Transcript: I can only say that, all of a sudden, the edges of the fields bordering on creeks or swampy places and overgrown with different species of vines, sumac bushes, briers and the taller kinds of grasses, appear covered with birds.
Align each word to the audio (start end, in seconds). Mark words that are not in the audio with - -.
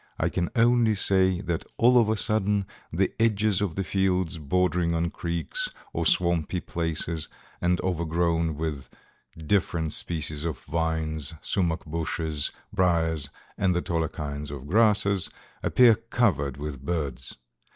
I 0.17 0.29
can 0.29 0.49
only 0.55 0.95
say 0.95 1.41
that, 1.41 1.63
all 1.77 1.99
of 1.99 2.09
a 2.09 2.17
sudden, 2.17 2.65
the 2.91 3.13
edges 3.19 3.61
of 3.61 3.75
the 3.75 3.83
fields 3.83 4.39
bordering 4.39 4.95
on 4.95 5.11
creeks 5.11 5.69
or 5.93 6.07
swampy 6.07 6.59
places 6.59 7.29
and 7.61 7.79
overgrown 7.81 8.55
with 8.55 8.89
different 9.37 9.93
species 9.93 10.43
of 10.43 10.57
vines, 10.63 11.35
sumac 11.43 11.85
bushes, 11.85 12.51
briers 12.73 13.29
and 13.59 13.75
the 13.75 13.81
taller 13.83 14.09
kinds 14.09 14.49
of 14.49 14.65
grasses, 14.65 15.29
appear 15.61 15.93
covered 15.93 16.57
with 16.57 16.83
birds. 16.83 17.35